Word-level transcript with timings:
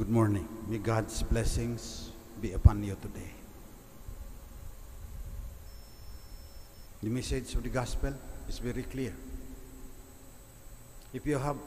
Good 0.00 0.08
morning. 0.08 0.48
May 0.66 0.78
God's 0.78 1.22
blessings 1.22 2.08
be 2.40 2.54
upon 2.54 2.82
you 2.82 2.96
today. 3.02 3.32
The 7.02 7.10
message 7.10 7.54
of 7.54 7.62
the 7.62 7.68
gospel 7.68 8.14
is 8.48 8.58
very 8.60 8.82
clear. 8.84 9.12
If 11.12 11.26
you 11.26 11.36
have 11.36 11.58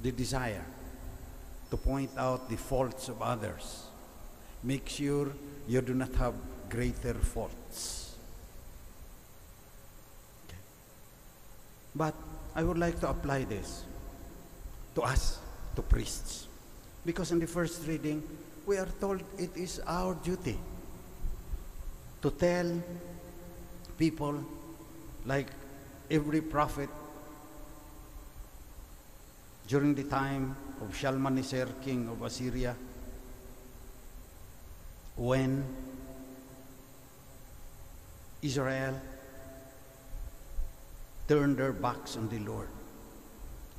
the 0.00 0.12
desire 0.12 0.64
to 1.72 1.76
point 1.76 2.12
out 2.16 2.48
the 2.48 2.56
faults 2.56 3.08
of 3.08 3.20
others, 3.20 3.86
make 4.62 4.88
sure 4.88 5.32
you 5.66 5.80
do 5.80 5.94
not 5.94 6.14
have 6.14 6.34
greater 6.70 7.14
faults. 7.14 8.14
Okay. 10.46 10.58
But 11.96 12.14
I 12.54 12.62
would 12.62 12.78
like 12.78 13.00
to 13.00 13.10
apply 13.10 13.42
this 13.42 13.82
to 14.94 15.02
us, 15.02 15.40
to 15.74 15.82
priests. 15.82 16.46
Because 17.04 17.32
in 17.32 17.40
the 17.40 17.46
first 17.46 17.86
reading, 17.86 18.22
we 18.66 18.76
are 18.76 18.88
told 19.00 19.22
it 19.38 19.50
is 19.56 19.80
our 19.86 20.14
duty 20.14 20.58
to 22.22 22.30
tell 22.30 22.80
people, 23.98 24.44
like 25.26 25.48
every 26.10 26.40
prophet 26.40 26.88
during 29.66 29.94
the 29.94 30.04
time 30.04 30.54
of 30.80 30.94
Shalmaneser, 30.94 31.68
king 31.82 32.08
of 32.08 32.22
Assyria, 32.22 32.76
when 35.16 35.64
Israel 38.42 39.00
turned 41.28 41.56
their 41.56 41.72
backs 41.72 42.16
on 42.16 42.28
the 42.28 42.38
Lord. 42.40 42.68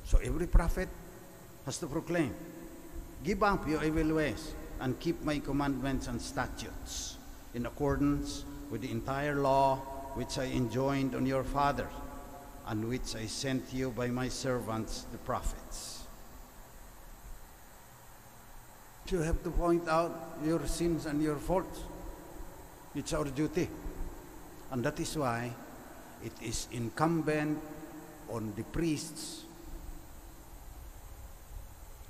So 0.04 0.18
every 0.18 0.46
prophet 0.46 0.88
has 1.64 1.78
to 1.78 1.86
proclaim, 1.86 2.34
Give 3.24 3.42
up 3.42 3.66
your 3.66 3.82
evil 3.82 4.16
ways 4.16 4.52
and 4.80 5.00
keep 5.00 5.22
my 5.24 5.38
commandments 5.38 6.08
and 6.08 6.20
statutes 6.20 7.16
in 7.54 7.64
accordance 7.64 8.44
with 8.70 8.82
the 8.82 8.90
entire 8.90 9.36
law 9.36 9.76
which 10.12 10.36
I 10.36 10.44
enjoined 10.44 11.14
on 11.14 11.24
your 11.24 11.42
father 11.42 11.88
and 12.66 12.86
which 12.86 13.16
I 13.16 13.24
sent 13.24 13.72
you 13.72 13.90
by 13.90 14.08
my 14.08 14.28
servants, 14.28 15.06
the 15.10 15.16
prophets. 15.18 16.02
You 19.10 19.20
have 19.20 19.42
to 19.44 19.50
point 19.50 19.88
out 19.88 20.38
your 20.44 20.66
sins 20.66 21.06
and 21.06 21.22
your 21.22 21.36
faults. 21.36 21.80
It's 22.94 23.12
our 23.12 23.24
duty. 23.24 23.68
And 24.70 24.84
that 24.84 25.00
is 25.00 25.16
why 25.16 25.52
it 26.22 26.32
is 26.42 26.68
incumbent 26.72 27.58
on 28.30 28.52
the 28.56 28.64
priests. 28.64 29.43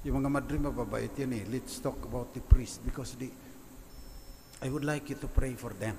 Yung 0.04 0.20
mga 0.20 0.28
madre 0.28 0.60
mababait 0.60 1.16
yan 1.16 1.32
eh. 1.32 1.44
Let's 1.48 1.80
talk 1.80 1.96
about 2.04 2.36
the 2.36 2.44
priests 2.44 2.76
because 2.76 3.16
the, 3.16 3.32
I 4.60 4.68
would 4.68 4.84
like 4.84 5.08
you 5.08 5.16
to 5.16 5.28
pray 5.28 5.56
for 5.56 5.72
them. 5.72 5.96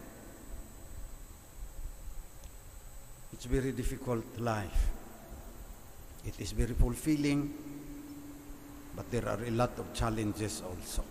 It's 3.33 3.45
very 3.45 3.73
difficult 3.73 4.23
life. 4.37 4.93
It 6.23 6.39
is 6.39 6.53
very 6.53 6.73
fulfilling, 6.77 7.53
but 8.95 9.09
there 9.09 9.27
are 9.27 9.41
a 9.43 9.51
lot 9.51 9.73
of 9.77 9.91
challenges 9.93 10.61
also. 10.61 11.03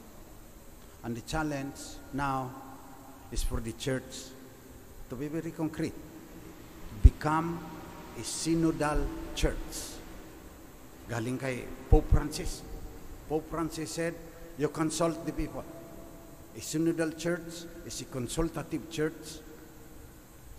And 1.03 1.17
the 1.17 1.21
challenge 1.23 1.99
now 2.15 2.55
is 3.31 3.43
for 3.43 3.61
the 3.61 3.73
church 3.73 4.31
to 5.11 5.17
be 5.17 5.27
very 5.27 5.51
concrete. 5.51 5.95
Become 7.03 7.59
a 8.17 8.23
synodal 8.23 9.05
church. 9.35 9.99
Galing 11.11 11.39
kay 11.39 11.65
Pope 11.91 12.09
Francis. 12.11 12.63
Pope 13.29 13.51
Francis 13.51 13.91
said, 13.91 14.15
you 14.59 14.69
consult 14.69 15.25
the 15.27 15.33
people. 15.33 15.65
A 16.57 16.61
synodal 16.61 17.19
church 17.19 17.65
is 17.87 18.01
a 18.03 18.05
consultative 18.05 18.91
church. 18.91 19.41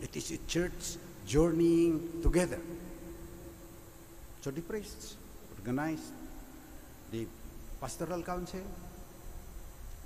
It 0.01 0.16
is 0.16 0.31
a 0.31 0.38
church 0.47 0.97
journeying 1.25 2.22
together. 2.22 2.59
So 4.41 4.51
the 4.51 4.62
priests 4.62 5.16
organized 5.57 6.12
the 7.12 7.25
pastoral 7.79 8.22
council. 8.22 8.62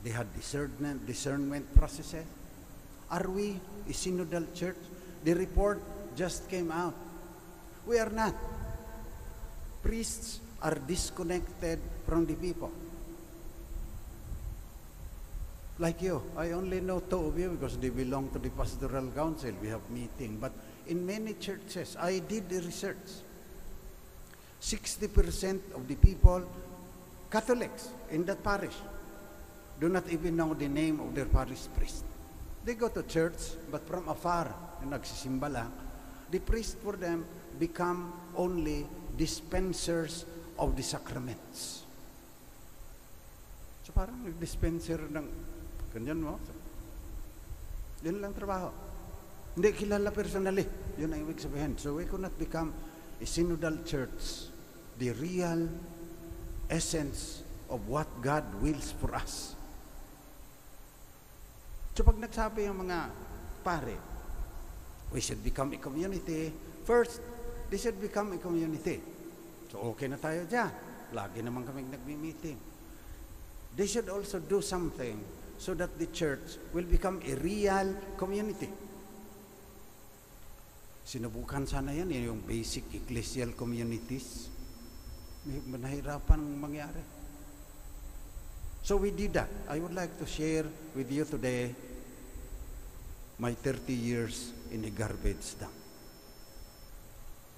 They 0.03 0.11
had 0.11 0.33
discernment, 0.35 1.05
discernment 1.05 1.75
processes. 1.75 2.25
Are 3.11 3.27
we 3.27 3.59
a 3.87 3.91
synodal 3.91 4.53
church? 4.53 4.77
The 5.23 5.33
report 5.33 5.81
just 6.15 6.49
came 6.49 6.71
out. 6.71 6.93
We 7.85 7.97
are 7.97 8.09
not. 8.09 8.35
Priests 9.81 10.39
are 10.61 10.75
disconnected 10.75 11.79
from 12.05 12.25
the 12.25 12.35
people. 12.35 12.71
Like 15.79 16.01
you, 16.01 16.21
I 16.35 16.51
only 16.51 16.81
know 16.81 16.99
two 16.99 17.27
of 17.27 17.39
you 17.39 17.51
because 17.51 17.77
they 17.77 17.89
belong 17.89 18.29
to 18.31 18.39
the 18.39 18.49
pastoral 18.49 19.07
council. 19.15 19.51
We 19.61 19.69
have 19.69 19.89
meeting. 19.89 20.37
But 20.39 20.51
in 20.87 21.05
many 21.05 21.33
churches, 21.35 21.95
I 21.97 22.19
did 22.19 22.49
the 22.49 22.59
research. 22.59 23.23
60% 24.61 25.75
of 25.75 25.87
the 25.87 25.95
people, 25.95 26.43
Catholics 27.31 27.89
in 28.11 28.25
that 28.25 28.43
parish, 28.43 28.75
do 29.79 29.87
not 29.87 30.03
even 30.09 30.35
know 30.35 30.53
the 30.53 30.67
name 30.67 30.99
of 30.99 31.15
their 31.15 31.25
parish 31.25 31.67
priest. 31.77 32.03
They 32.65 32.73
go 32.73 32.89
to 32.89 33.03
church, 33.03 33.55
but 33.71 33.87
from 33.87 34.09
afar, 34.09 34.53
nagsisimba 34.85 35.49
lang, 35.49 35.71
the 36.29 36.39
priest 36.39 36.77
for 36.83 36.97
them 36.97 37.25
become 37.57 38.11
only 38.35 38.85
dispensers 39.15 40.25
of 40.59 40.75
the 40.75 40.83
sacraments. 40.83 41.87
So 43.87 43.95
parang 43.95 44.21
nag-dispenser 44.21 45.09
ng 45.09 45.27
ganyan 45.95 46.21
mo. 46.21 46.37
Yun 48.05 48.21
lang 48.21 48.35
trabaho. 48.37 48.69
Hindi 49.57 49.73
kilala 49.73 50.13
personally. 50.13 50.67
Yun 50.99 51.15
ang 51.15 51.21
ibig 51.25 51.41
sabihin. 51.41 51.73
So 51.79 51.97
we 51.97 52.05
could 52.05 52.21
not 52.21 52.35
become 52.37 52.69
a 53.19 53.25
synodal 53.25 53.81
church, 53.83 54.47
the 55.01 55.11
real 55.17 55.67
essence 56.69 57.41
of 57.67 57.89
what 57.89 58.07
God 58.21 58.45
wills 58.61 58.93
for 58.95 59.11
us. 59.15 59.57
So 61.97 62.07
pag 62.07 62.15
nagsabi 62.15 62.69
yung 62.71 62.87
mga 62.87 63.11
pare, 63.65 63.99
we 65.11 65.19
should 65.19 65.43
become 65.43 65.73
a 65.75 65.79
community, 65.81 66.53
first, 66.85 67.19
they 67.67 67.75
should 67.75 67.99
become 67.99 68.31
a 68.31 68.39
community. 68.39 69.03
So 69.69 69.93
okay 69.93 70.09
na 70.09 70.17
tayo 70.17 70.49
dyan. 70.49 70.69
Lagi 71.13 71.45
naman 71.45 71.65
kami 71.65 71.85
nagmi-meeting. 71.85 72.57
They 73.77 73.85
should 73.85 74.09
also 74.09 74.41
do 74.41 74.65
something 74.65 75.21
so 75.61 75.77
that 75.77 75.93
the 76.01 76.09
church 76.09 76.57
will 76.73 76.89
become 76.89 77.21
a 77.21 77.33
real 77.37 77.93
community. 78.17 78.69
Sinubukan 81.05 81.65
sana 81.65 81.93
yan, 81.93 82.09
yung 82.13 82.41
basic 82.45 82.85
ecclesial 82.93 83.53
communities. 83.57 84.49
Nahirapan 85.69 86.41
mangyari. 86.57 87.01
So 88.85 88.97
we 88.97 89.13
did 89.13 89.33
that. 89.33 89.49
I 89.69 89.77
would 89.81 89.93
like 89.93 90.17
to 90.17 90.25
share 90.25 90.65
with 90.97 91.09
you 91.11 91.25
today 91.25 91.73
my 93.37 93.53
30 93.53 93.93
years 93.93 94.53
in 94.71 94.85
a 94.85 94.91
garbage 94.93 95.57
dump. 95.61 95.73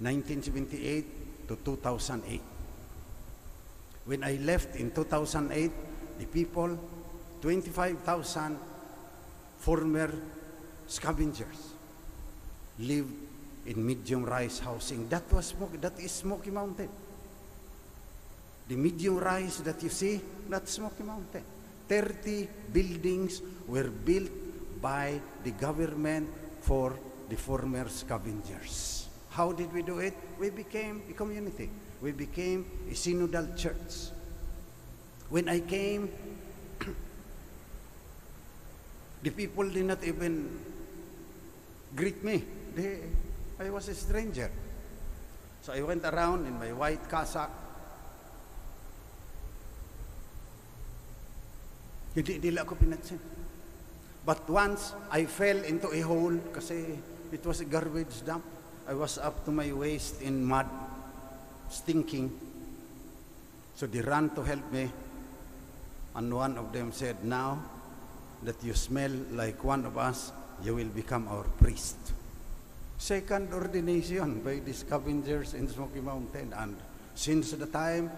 1978 0.00 1.31
to 1.52 1.76
2008. 1.76 2.40
When 4.04 4.24
I 4.24 4.36
left 4.40 4.76
in 4.76 4.90
2008, 4.90 5.70
the 6.18 6.26
people, 6.26 6.78
25,000 7.40 8.58
former 9.58 10.10
scavengers, 10.86 11.76
lived 12.78 13.12
in 13.66 13.84
medium 13.84 14.24
rise 14.24 14.58
housing. 14.58 15.08
That 15.08 15.30
was 15.32 15.54
that 15.80 15.98
is 16.00 16.12
Smoky 16.12 16.50
Mountain. 16.50 16.88
The 18.68 18.76
medium 18.76 19.18
rise 19.18 19.58
that 19.62 19.82
you 19.82 19.90
see, 19.90 20.20
that's 20.48 20.72
Smoky 20.72 21.02
Mountain. 21.04 21.44
30 21.88 22.48
buildings 22.72 23.42
were 23.68 23.90
built 23.90 24.30
by 24.80 25.20
the 25.44 25.50
government 25.50 26.28
for 26.60 26.96
the 27.28 27.36
former 27.36 27.88
scavengers. 27.88 29.08
How 29.32 29.52
did 29.52 29.72
we 29.72 29.82
do 29.82 29.98
it? 29.98 30.14
We 30.38 30.50
became 30.50 31.02
a 31.08 31.14
community. 31.14 31.70
We 32.02 32.12
became 32.12 32.66
a 32.90 32.92
synodal 32.92 33.56
church. 33.56 34.12
When 35.30 35.48
I 35.48 35.60
came, 35.60 36.10
the 39.22 39.30
people 39.30 39.70
did 39.70 39.86
not 39.86 40.04
even 40.04 40.60
greet 41.96 42.22
me. 42.22 42.44
They, 42.74 42.98
I 43.58 43.70
was 43.70 43.88
a 43.88 43.94
stranger. 43.94 44.50
So 45.62 45.72
I 45.72 45.80
went 45.80 46.04
around 46.04 46.46
in 46.46 46.58
my 46.58 46.72
white 46.72 47.08
cassock. 47.08 47.50
Hindi 52.14 52.36
nila 52.36 52.68
ako 52.68 52.76
pinansin. 52.76 53.18
But 54.26 54.44
once 54.50 54.92
I 55.08 55.24
fell 55.24 55.64
into 55.64 55.88
a 55.88 56.00
hole 56.04 56.36
kasi 56.52 57.00
it 57.32 57.46
was 57.46 57.60
a 57.60 57.64
garbage 57.64 58.20
dump. 58.26 58.44
I 58.88 58.94
was 58.94 59.18
up 59.18 59.44
to 59.44 59.50
my 59.52 59.72
waist 59.72 60.22
in 60.22 60.44
mud, 60.44 60.66
stinking. 61.70 62.32
So 63.74 63.86
they 63.86 64.00
ran 64.00 64.30
to 64.30 64.42
help 64.42 64.72
me. 64.72 64.90
And 66.14 66.34
one 66.34 66.58
of 66.58 66.72
them 66.72 66.92
said, 66.92 67.24
Now 67.24 67.62
that 68.42 68.62
you 68.62 68.74
smell 68.74 69.10
like 69.32 69.62
one 69.64 69.86
of 69.86 69.96
us, 69.96 70.32
you 70.62 70.74
will 70.74 70.88
become 70.88 71.28
our 71.28 71.44
priest. 71.44 71.96
Second 72.98 73.52
ordination 73.52 74.40
by 74.42 74.60
the 74.60 74.72
scavengers 74.72 75.54
in 75.54 75.68
Smoky 75.68 76.00
Mountain. 76.00 76.52
And 76.56 76.76
since 77.14 77.52
the 77.52 77.66
time, 77.66 78.10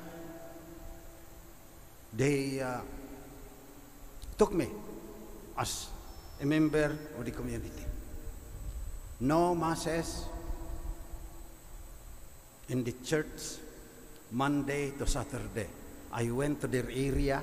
they 2.13 2.61
uh, 2.61 2.81
took 4.37 4.53
me 4.53 4.69
as 5.59 5.89
a 6.41 6.47
member 6.47 6.97
of 7.19 7.25
the 7.25 7.31
community. 7.31 7.85
No 9.21 9.55
masses 9.55 10.25
in 12.69 12.85
the 12.85 12.95
church 13.05 13.59
Monday 14.33 14.93
to 14.99 15.07
Saturday. 15.07 15.69
I 16.13 16.31
went 16.31 16.61
to 16.63 16.67
their 16.67 16.89
area. 16.91 17.43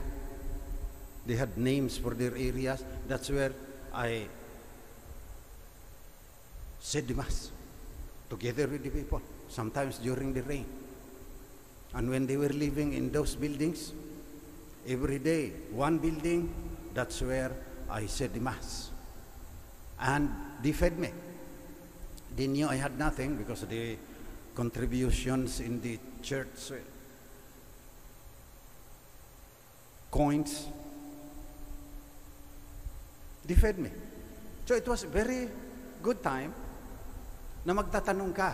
They 1.25 1.35
had 1.35 1.57
names 1.57 1.97
for 1.97 2.13
their 2.13 2.35
areas. 2.35 2.83
That's 3.07 3.29
where 3.29 3.53
I 3.93 4.27
said 6.79 7.07
the 7.07 7.13
Mass 7.13 7.51
together 8.29 8.67
with 8.67 8.83
the 8.83 8.89
people, 8.89 9.21
sometimes 9.49 9.97
during 9.99 10.33
the 10.33 10.41
rain. 10.43 10.65
And 11.93 12.09
when 12.09 12.25
they 12.25 12.37
were 12.37 12.49
living 12.49 12.93
in 12.93 13.11
those 13.11 13.35
buildings, 13.35 13.91
every 14.87 15.19
day, 15.19 15.49
one 15.71 15.99
building, 15.99 16.49
that's 16.93 17.21
where 17.21 17.51
I 17.89 18.05
said 18.05 18.33
the 18.33 18.39
Mass. 18.39 18.89
And 19.99 20.29
they 20.63 20.71
fed 20.71 20.97
me. 20.97 21.09
They 22.35 22.47
knew 22.47 22.67
I 22.67 22.77
had 22.77 22.97
nothing 22.97 23.35
because 23.35 23.61
the 23.61 23.97
contributions 24.55 25.59
in 25.59 25.81
the 25.81 25.99
church 26.21 26.75
coins. 30.11 30.67
They 33.47 33.55
fed 33.55 33.79
me. 33.79 33.89
So 34.67 34.75
it 34.75 34.87
was 34.87 35.03
very 35.07 35.47
good 36.03 36.21
time 36.21 36.53
na 37.65 37.73
magtatanong 37.73 38.33
ka, 38.35 38.51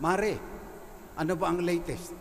Mare, 0.00 0.36
ano 1.16 1.32
ba 1.36 1.48
ang 1.52 1.64
latest? 1.64 2.16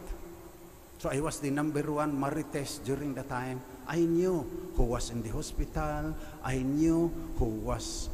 So 0.95 1.11
I 1.11 1.19
was 1.19 1.43
the 1.43 1.51
number 1.51 1.83
one 1.91 2.15
marites 2.15 2.79
during 2.83 3.11
the 3.11 3.27
time. 3.27 3.59
I 3.85 3.99
knew 3.99 4.47
who 4.79 4.95
was 4.95 5.11
in 5.11 5.21
the 5.21 5.29
hospital. 5.29 6.15
I 6.39 6.63
knew 6.63 7.11
who 7.35 7.67
was 7.67 8.07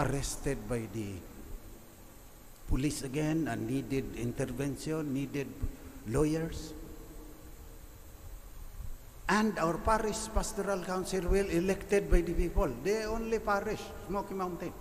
arrested 0.00 0.56
by 0.64 0.88
the 0.96 1.20
police 2.72 3.04
again 3.04 3.48
and 3.52 3.68
needed 3.68 4.16
intervention, 4.16 5.12
needed 5.12 5.46
lawyers. 6.08 6.72
And 9.28 9.58
our 9.58 9.76
parish 9.76 10.32
pastoral 10.32 10.80
council 10.80 11.28
will 11.28 11.48
elected 11.50 12.10
by 12.10 12.22
the 12.22 12.32
people. 12.32 12.72
The 12.82 13.04
only 13.04 13.38
parish, 13.40 13.80
Smoky 14.08 14.32
Mountain. 14.32 14.72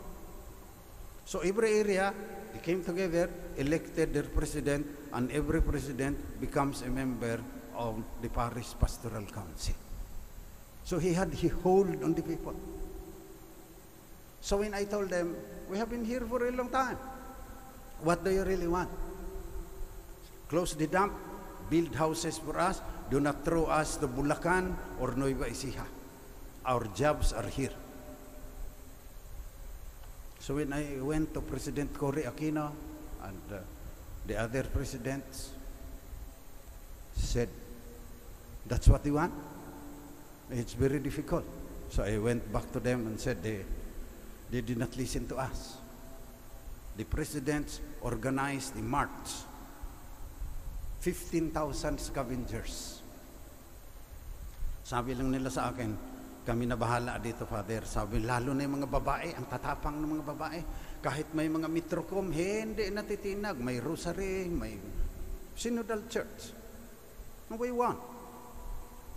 So 1.25 1.39
every 1.39 1.79
area, 1.79 2.13
they 2.53 2.59
came 2.59 2.81
together, 2.81 3.29
elected 3.57 4.13
their 4.13 4.23
president, 4.23 4.88
and 5.11 5.29
every 5.31 5.61
president 5.61 6.15
becomes 6.39 6.81
a 6.83 6.88
member 6.89 7.43
of 7.75 8.01
the 8.21 8.29
parish 8.29 8.71
pastoral 8.79 9.25
council. 9.25 9.75
So 10.85 10.97
he 10.97 11.13
had 11.13 11.33
he 11.33 11.49
hold 11.49 12.03
on 12.03 12.13
the 12.13 12.23
people. 12.23 12.55
So 14.39 14.57
when 14.57 14.73
I 14.73 14.85
told 14.85 15.09
them, 15.09 15.35
we 15.69 15.77
have 15.77 15.89
been 15.89 16.05
here 16.05 16.21
for 16.21 16.47
a 16.47 16.51
long 16.51 16.69
time. 16.69 16.97
What 18.03 18.24
do 18.24 18.31
you 18.31 18.44
really 18.44 18.68
want? 18.68 18.89
Close 20.50 20.74
the 20.75 20.88
dump, 20.88 21.13
build 21.69 21.95
houses 21.95 22.38
for 22.38 22.57
us, 22.57 22.81
do 23.09 23.19
not 23.19 23.45
throw 23.45 23.65
us 23.65 23.98
to 23.98 24.07
Bulacan 24.07 24.74
or 25.00 25.13
Nueva 25.15 25.45
Ecija. 25.45 25.86
Our 26.65 26.86
jobs 26.95 27.33
are 27.33 27.48
here. 27.48 27.71
So 30.39 30.56
when 30.56 30.74
I 30.74 30.98
went 31.00 31.33
to 31.36 31.42
President 31.42 31.94
Cory 31.94 32.24
Aquino 32.24 32.71
and 33.24 33.42
uh, 33.53 33.57
the 34.25 34.38
other 34.39 34.63
presidents 34.63 35.51
said, 37.15 37.50
that's 38.65 38.88
what 38.88 39.03
they 39.03 39.12
want. 39.12 39.33
It's 40.50 40.74
very 40.74 41.00
difficult. 41.00 41.45
So 41.89 42.03
I 42.03 42.18
went 42.18 42.51
back 42.51 42.71
to 42.71 42.80
them 42.80 43.07
and 43.07 43.19
said 43.19 43.44
they, 43.44 43.59
they 44.50 44.62
did 44.62 44.77
not 44.77 44.95
listen 44.98 45.27
to 45.27 45.38
us. 45.38 45.80
The 46.97 47.05
presidents 47.07 47.79
organized 48.03 48.75
the 48.75 48.83
march. 48.83 49.47
15,000 51.01 51.97
scavengers. 51.97 53.01
Sabi 54.85 55.15
lang 55.17 55.31
nila 55.31 55.49
sa 55.49 55.71
akin, 55.71 56.11
kami 56.41 56.65
na 56.65 56.75
bahala 56.75 57.21
dito, 57.21 57.45
Father. 57.45 57.85
Sabi, 57.85 58.21
lalo 58.21 58.53
na 58.53 58.65
yung 58.65 58.81
mga 58.81 58.89
babae, 58.89 59.29
ang 59.38 59.45
tatapang 59.45 59.97
ng 59.97 60.19
mga 60.19 60.25
babae. 60.35 60.59
Kahit 61.01 61.33
may 61.38 61.49
mga 61.49 61.69
mitrocom, 61.69 62.33
hindi 62.33 62.89
natitinag. 62.89 63.61
May 63.61 63.77
rosary, 63.77 64.49
may 64.49 64.77
synodal 65.53 66.05
church. 66.09 66.53
No 67.49 67.57
way 67.57 67.69
one. 67.69 67.97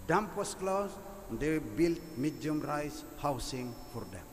Dump 0.05 0.37
was 0.37 0.53
closed, 0.53 0.97
and 1.32 1.41
they 1.41 1.56
built 1.56 2.00
medium-rise 2.21 3.05
housing 3.25 3.73
for 3.88 4.05
them. 4.12 4.25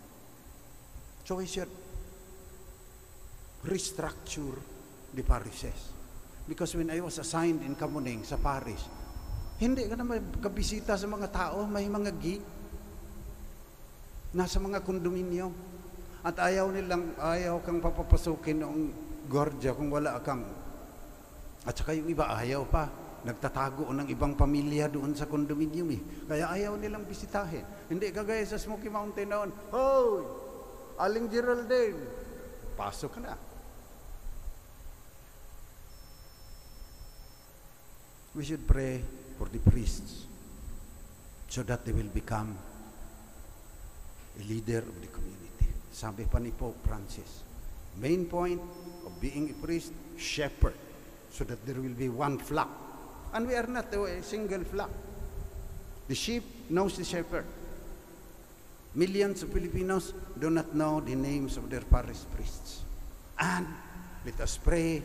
So 1.23 1.39
we 1.39 1.47
restructure 3.65 4.57
the 5.13 5.23
parishes. 5.23 5.93
Because 6.47 6.73
when 6.73 6.89
I 6.89 6.99
was 6.99 7.21
assigned 7.21 7.61
in 7.61 7.77
Kamuning 7.77 8.25
sa 8.25 8.35
parish, 8.41 8.81
hindi 9.61 9.85
ka 9.85 9.93
na 9.93 10.17
kabisita 10.41 10.97
sa 10.97 11.05
mga 11.05 11.29
tao, 11.29 11.69
may 11.69 11.85
mga 11.85 12.11
gi. 12.17 12.41
Nasa 14.33 14.57
mga 14.57 14.81
kondominyo. 14.81 15.53
At 16.25 16.41
ayaw 16.41 16.73
nilang, 16.73 17.13
ayaw 17.21 17.61
kang 17.61 17.77
papapasukin 17.77 18.65
ng 18.65 18.75
gordya 19.29 19.77
kung 19.77 19.93
wala 19.93 20.17
kang. 20.25 20.41
At 21.61 21.77
saka 21.77 21.93
yung 21.93 22.09
iba, 22.09 22.25
ayaw 22.33 22.65
pa. 22.65 22.89
Nagtatago 23.21 23.93
ng 23.93 24.09
ibang 24.09 24.33
pamilya 24.33 24.89
doon 24.89 25.13
sa 25.13 25.29
kondominium 25.29 25.93
eh. 25.93 26.01
Kaya 26.25 26.49
ayaw 26.49 26.73
nilang 26.73 27.05
bisitahin. 27.05 27.61
Hindi 27.85 28.09
kagaya 28.09 28.41
sa 28.49 28.57
Smoky 28.57 28.89
Mountain 28.89 29.29
noon. 29.29 29.49
Hoy! 29.69 30.25
Aling 30.97 31.29
Geraldine! 31.29 32.01
Pasok 32.73 33.21
na. 33.21 33.50
We 38.33 38.45
should 38.45 38.65
pray 38.67 39.01
for 39.37 39.47
the 39.47 39.59
priests 39.59 40.25
so 41.49 41.63
that 41.63 41.85
they 41.85 41.91
will 41.91 42.11
become 42.13 42.57
a 44.39 44.43
leader 44.47 44.79
of 44.79 45.01
the 45.01 45.07
community. 45.07 45.67
Sabi 45.91 46.23
pa 46.23 46.39
ni 46.39 46.51
Pope 46.51 46.79
Francis, 46.87 47.43
main 47.99 48.25
point 48.25 48.61
of 49.05 49.11
being 49.19 49.49
a 49.51 49.53
priest, 49.65 49.91
shepherd, 50.15 50.75
so 51.29 51.43
that 51.43 51.59
there 51.65 51.75
will 51.75 51.97
be 51.97 52.07
one 52.07 52.37
flock. 52.39 52.69
And 53.33 53.47
we 53.47 53.55
are 53.55 53.67
not 53.67 53.93
a 53.93 54.23
single 54.23 54.63
flock. 54.63 54.91
The 56.07 56.15
sheep 56.15 56.43
knows 56.69 56.97
the 56.97 57.03
shepherd. 57.03 57.45
Millions 58.95 59.43
of 59.43 59.51
Filipinos 59.51 60.13
do 60.39 60.49
not 60.49 60.75
know 60.75 60.99
the 60.99 61.15
names 61.15 61.55
of 61.57 61.69
their 61.69 61.81
parish 61.81 62.23
priests. 62.35 62.81
And 63.39 63.67
let 64.25 64.39
us 64.39 64.57
pray 64.57 65.01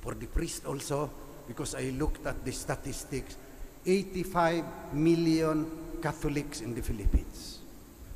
for 0.00 0.14
the 0.14 0.26
priest 0.26 0.64
also 0.64 1.10
because 1.46 1.78
I 1.78 1.94
looked 1.94 2.26
at 2.26 2.42
the 2.44 2.52
statistics, 2.52 3.38
85 3.86 4.94
million 4.94 5.66
Catholics 6.02 6.60
in 6.60 6.74
the 6.74 6.82
Philippines. 6.82 7.62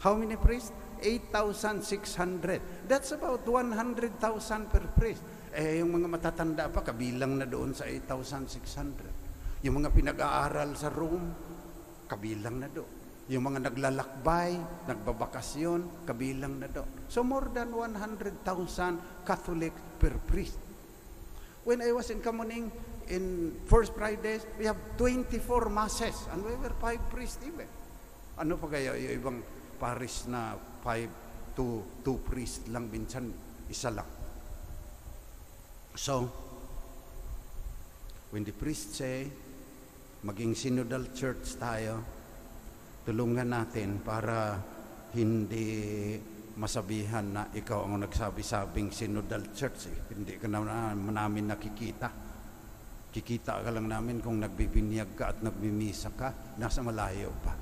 How 0.02 0.14
many 0.18 0.36
priests? 0.36 0.72
8,600. 1.00 2.84
That's 2.84 3.12
about 3.16 3.46
100,000 3.48 4.20
per 4.68 4.84
priest. 4.92 5.24
Eh, 5.50 5.80
yung 5.80 5.96
mga 5.96 6.06
matatanda 6.06 6.68
pa, 6.68 6.84
kabilang 6.84 7.40
na 7.40 7.46
doon 7.48 7.72
sa 7.72 7.88
8,600. 7.88 9.64
Yung 9.64 9.80
mga 9.80 9.90
pinag-aaral 9.92 10.76
sa 10.76 10.92
Rome, 10.92 11.32
kabilang 12.08 12.60
na 12.60 12.68
doon. 12.68 13.00
Yung 13.30 13.46
mga 13.46 13.70
naglalakbay, 13.70 14.58
nagbabakasyon, 14.90 16.04
kabilang 16.06 16.58
na 16.58 16.68
doon. 16.68 16.88
So 17.06 17.22
more 17.22 17.46
than 17.54 17.70
100,000 17.72 18.42
Catholic 19.22 19.74
per 20.02 20.14
priest. 20.26 20.58
When 21.62 21.84
I 21.84 21.92
was 21.92 22.08
in 22.10 22.24
Kamuning, 22.24 22.72
in 23.10 23.58
First 23.66 23.92
Fridays, 23.98 24.46
we 24.56 24.64
have 24.70 24.78
24 24.96 25.68
masses 25.68 26.14
and 26.32 26.46
we 26.46 26.54
were 26.54 26.72
five 26.78 27.02
priests 27.10 27.42
even. 27.42 27.66
Ano 28.38 28.56
pa 28.56 28.70
kaya 28.70 28.94
yung 28.96 29.14
ibang 29.18 29.38
parish 29.76 30.30
na 30.30 30.54
five, 30.80 31.10
two, 31.58 31.82
two 32.06 32.22
priests 32.22 32.70
lang 32.70 32.86
minsan, 32.88 33.34
isa 33.66 33.90
lang. 33.90 34.06
So, 35.98 36.30
when 38.30 38.46
the 38.46 38.54
priests 38.54 39.02
say, 39.02 39.26
maging 40.22 40.54
synodal 40.54 41.10
church 41.10 41.58
tayo, 41.58 42.00
tulungan 43.02 43.50
natin 43.50 43.98
para 44.00 44.62
hindi 45.18 46.14
masabihan 46.54 47.24
na 47.24 47.42
ikaw 47.50 47.88
ang 47.88 48.04
nagsabi-sabing 48.06 48.94
synodal 48.94 49.50
church. 49.50 49.90
Eh. 49.90 50.14
Hindi 50.14 50.38
ka 50.38 50.46
na 50.46 50.94
namin 50.94 51.50
nakikita. 51.50 52.29
Kikita 53.10 53.66
ka 53.66 53.70
lang 53.74 53.90
namin 53.90 54.22
kung 54.22 54.38
nagbibinyag 54.38 55.18
ka 55.18 55.34
at 55.34 55.38
nagmimisa 55.42 56.14
ka, 56.14 56.30
nasa 56.62 56.78
malayo 56.78 57.34
pa. 57.42 57.54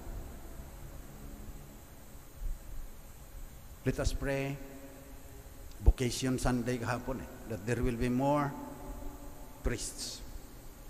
Let 3.89 3.97
us 4.05 4.13
pray. 4.13 4.53
Vocation 5.81 6.37
Sunday 6.37 6.77
kahapon 6.77 7.23
eh, 7.23 7.31
that 7.49 7.65
there 7.65 7.81
will 7.81 7.97
be 7.97 8.11
more 8.13 8.53
priests 9.65 10.21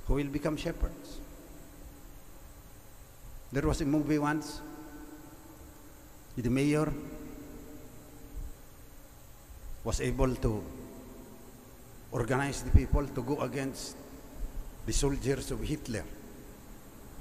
who 0.09 0.19
will 0.19 0.33
become 0.33 0.57
shepherds. 0.57 1.21
There 3.53 3.69
was 3.69 3.81
a 3.81 3.87
movie 3.87 4.19
once 4.19 4.61
the 6.37 6.50
mayor 6.50 6.93
was 9.85 10.00
able 10.00 10.35
to 10.37 10.62
organize 12.12 12.62
the 12.62 12.71
people 12.71 13.07
to 13.07 13.23
go 13.23 13.41
against 13.43 13.97
the 14.88 14.95
soldiers 14.95 15.50
of 15.50 15.61
Hitler. 15.61 16.02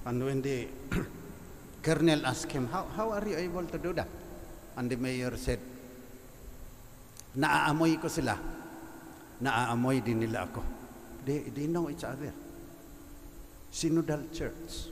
And 0.06 0.24
when 0.24 0.42
the 0.42 0.68
colonel 1.84 2.26
asked 2.26 2.50
him, 2.50 2.70
how, 2.70 2.86
how 2.96 3.10
are 3.12 3.28
you 3.28 3.36
able 3.36 3.66
to 3.66 3.78
do 3.78 3.92
that? 3.92 4.08
And 4.78 4.90
the 4.90 4.96
mayor 4.96 5.36
said, 5.36 5.60
naaamoy 7.38 8.02
ko 8.02 8.08
sila. 8.08 8.38
Naaamoy 9.44 10.02
din 10.06 10.22
nila 10.22 10.48
ako. 10.48 10.64
They, 11.26 11.40
they 11.40 11.68
know 11.68 11.90
each 11.90 12.06
other. 12.06 12.32
Synodal 13.70 14.34
Church. 14.34 14.88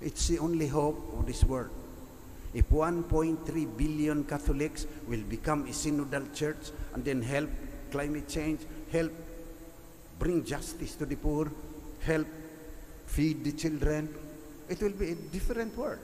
It's 0.00 0.28
the 0.28 0.38
only 0.38 0.68
hope 0.68 0.96
of 1.18 1.26
this 1.26 1.44
world. 1.44 1.68
If 2.54 2.70
1.3 2.70 3.76
billion 3.76 4.24
Catholics 4.24 4.86
will 5.06 5.22
become 5.28 5.64
a 5.64 5.72
synodal 5.72 6.34
church 6.34 6.70
and 6.94 7.04
then 7.04 7.20
help 7.20 7.50
climate 7.90 8.28
change, 8.28 8.60
help 8.90 9.12
bring 10.18 10.42
justice 10.42 10.94
to 10.94 11.04
the 11.04 11.16
poor, 11.16 11.50
help 12.06 12.26
feed 13.06 13.44
the 13.44 13.52
children, 13.52 14.08
it 14.68 14.80
will 14.80 14.96
be 14.96 15.12
a 15.12 15.18
different 15.30 15.76
world. 15.76 16.00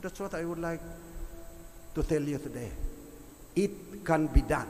That's 0.00 0.20
what 0.20 0.34
I 0.34 0.44
would 0.44 0.60
like 0.60 0.84
to 1.94 2.02
tell 2.02 2.22
you 2.22 2.38
today. 2.38 2.70
It 3.56 4.04
can 4.04 4.26
be 4.28 4.42
done 4.42 4.68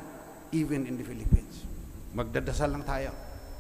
even 0.53 0.87
in 0.87 0.95
the 0.95 1.03
Philippines. 1.03 1.67
Magdadasal 2.15 2.71
lang 2.71 2.87
tayo. 2.87 3.11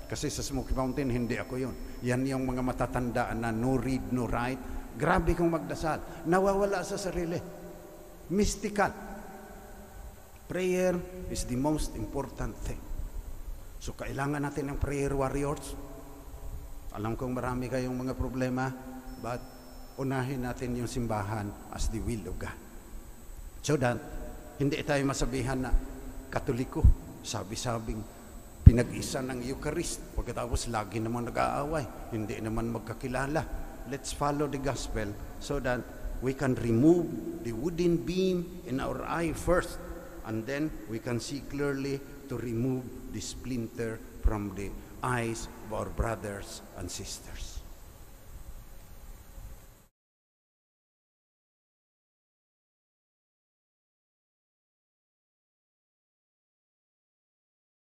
Kasi 0.06 0.30
sa 0.30 0.44
Smoky 0.44 0.76
Mountain, 0.76 1.10
hindi 1.10 1.34
ako 1.34 1.54
yun. 1.58 1.74
Yan 2.06 2.22
yung 2.28 2.46
mga 2.46 2.62
matatandaan 2.62 3.42
na 3.42 3.50
no 3.50 3.74
read, 3.74 4.14
no 4.14 4.30
write. 4.30 4.94
Grabe 4.94 5.34
kong 5.34 5.50
magdasal. 5.50 6.28
Nawawala 6.30 6.86
sa 6.86 6.94
sarili. 6.94 7.40
Mystical. 8.30 8.92
Prayer 10.46 10.94
is 11.32 11.42
the 11.50 11.58
most 11.58 11.98
important 11.98 12.54
thing. 12.62 12.93
So 13.84 13.92
kailangan 13.92 14.40
natin 14.40 14.72
ng 14.72 14.80
prayer 14.80 15.12
warriors. 15.12 15.76
Alam 16.96 17.20
kong 17.20 17.36
marami 17.36 17.68
kayong 17.68 17.92
mga 17.92 18.16
problema, 18.16 18.72
but 19.20 19.44
unahin 20.00 20.40
natin 20.40 20.72
yung 20.72 20.88
simbahan 20.88 21.52
as 21.68 21.92
the 21.92 22.00
will 22.00 22.32
of 22.32 22.40
God. 22.40 22.56
So 23.60 23.76
that, 23.76 24.00
hindi 24.56 24.80
tayo 24.80 25.04
masabihan 25.04 25.68
na 25.68 25.70
katoliko, 26.32 26.80
sabi-sabing 27.20 28.00
pinag-isa 28.64 29.20
ng 29.20 29.44
Eucharist. 29.44 30.16
Pagkatapos 30.16 30.72
lagi 30.72 31.04
naman 31.04 31.28
nag-aaway, 31.28 31.84
hindi 32.08 32.40
naman 32.40 32.72
magkakilala. 32.72 33.44
Let's 33.92 34.16
follow 34.16 34.48
the 34.48 34.64
gospel 34.64 35.12
so 35.44 35.60
that 35.60 35.84
we 36.24 36.32
can 36.32 36.56
remove 36.56 37.04
the 37.44 37.52
wooden 37.52 38.00
beam 38.00 38.64
in 38.64 38.80
our 38.80 39.04
eye 39.04 39.36
first 39.36 39.76
and 40.24 40.40
then 40.48 40.72
we 40.88 41.04
can 41.04 41.20
see 41.20 41.44
clearly 41.52 42.00
to 42.32 42.40
remove 42.40 43.03
the 43.14 43.20
splinter 43.20 44.00
from 44.22 44.52
the 44.56 44.70
eyes 45.02 45.48
of 45.66 45.72
our 45.72 45.88
brothers 45.88 46.60
and 46.76 46.90
sisters. 46.90 47.53